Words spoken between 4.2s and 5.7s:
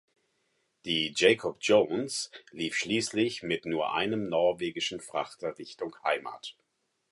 norwegischen Frachter